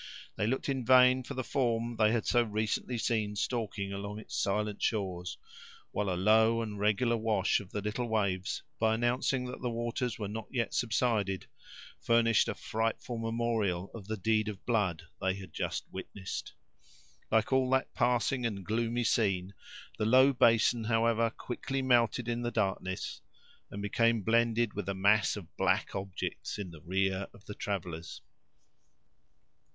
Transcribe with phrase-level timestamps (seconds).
[0.35, 4.29] They looked in vain for the form they had so recently seen stalking along in
[4.29, 5.37] silent shores,
[5.91, 10.17] while a low and regular wash of the little waves, by announcing that the waters
[10.17, 11.45] were not yet subsided,
[11.99, 16.53] furnished a frightful memorial of the deed of blood they had just witnessed.
[17.29, 19.53] Like all that passing and gloomy scene,
[19.99, 23.21] the low basin, however, quickly melted in the darkness,
[23.69, 28.23] and became blended with the mass of black objects in the rear of the travelers.